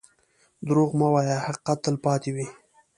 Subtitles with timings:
[0.67, 2.47] دروغ مه وایه، حقیقت تل پاتې وي.